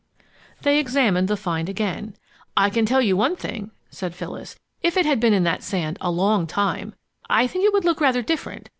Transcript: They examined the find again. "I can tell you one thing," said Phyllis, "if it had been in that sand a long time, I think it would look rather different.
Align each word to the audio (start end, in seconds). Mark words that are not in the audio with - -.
They 0.63 0.79
examined 0.79 1.27
the 1.27 1.37
find 1.37 1.69
again. 1.69 2.15
"I 2.57 2.71
can 2.71 2.87
tell 2.87 3.03
you 3.03 3.15
one 3.15 3.35
thing," 3.35 3.69
said 3.91 4.15
Phyllis, 4.15 4.57
"if 4.81 4.97
it 4.97 5.05
had 5.05 5.19
been 5.19 5.31
in 5.31 5.43
that 5.43 5.61
sand 5.61 5.99
a 6.01 6.09
long 6.09 6.47
time, 6.47 6.95
I 7.29 7.45
think 7.45 7.65
it 7.65 7.71
would 7.71 7.85
look 7.85 8.01
rather 8.01 8.23
different. 8.23 8.69